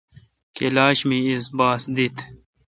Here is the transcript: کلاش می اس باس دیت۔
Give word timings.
کلاش 0.55 0.97
می 1.09 1.19
اس 1.31 1.45
باس 1.57 1.83
دیت۔ 1.95 2.17